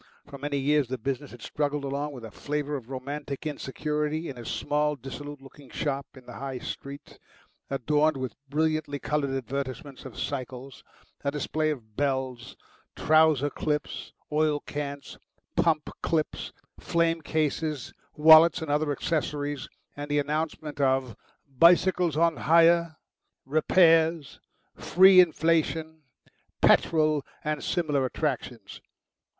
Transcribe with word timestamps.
For 0.25 0.39
many 0.39 0.57
years 0.57 0.87
the 0.87 0.97
business 0.97 1.29
had 1.29 1.43
struggled 1.43 1.83
along 1.83 2.13
with 2.13 2.25
a 2.25 2.31
flavour 2.31 2.75
of 2.75 2.89
romantic 2.89 3.45
insecurity 3.45 4.29
in 4.29 4.35
a 4.39 4.43
small, 4.43 4.95
dissolute 4.95 5.39
looking 5.43 5.69
shop 5.69 6.07
in 6.15 6.25
the 6.25 6.33
High 6.39 6.57
Street, 6.57 7.19
adorned 7.69 8.17
with 8.17 8.33
brilliantly 8.49 8.97
coloured 8.97 9.29
advertisements 9.29 10.03
of 10.03 10.17
cycles, 10.17 10.83
a 11.23 11.29
display 11.29 11.69
of 11.69 11.95
bells, 11.95 12.57
trouser 12.95 13.51
clips, 13.51 14.11
oil 14.31 14.59
cans, 14.61 15.19
pump 15.55 15.87
clips, 16.01 16.51
frame 16.79 17.21
cases, 17.21 17.93
wallets, 18.15 18.63
and 18.63 18.71
other 18.71 18.91
accessories, 18.91 19.69
and 19.95 20.09
the 20.09 20.17
announcement 20.17 20.81
of 20.81 21.15
"Bicycles 21.47 22.17
on 22.17 22.37
Hire," 22.37 22.95
"Repairs," 23.45 24.39
"Free 24.73 25.19
inflation," 25.19 26.01
"Petrol," 26.59 27.23
and 27.43 27.63
similar 27.63 28.03
attractions. 28.03 28.81